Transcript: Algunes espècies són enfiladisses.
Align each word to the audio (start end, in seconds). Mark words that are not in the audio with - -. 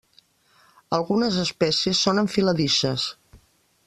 Algunes 0.97 1.37
espècies 1.43 2.01
són 2.07 2.21
enfiladisses. 2.25 3.05